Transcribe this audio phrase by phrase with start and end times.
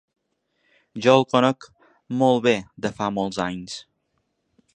[1.05, 1.67] Jo el conec
[2.23, 2.57] molt bé
[2.87, 3.79] de fa molts anys.